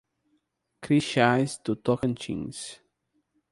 Crixás 0.81 1.59
do 1.63 1.75
Tocantins 1.75 2.81